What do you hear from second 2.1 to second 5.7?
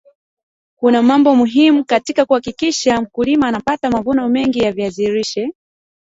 kuhakikisha mmkulima anapata mavuno mengi ya viazi lishe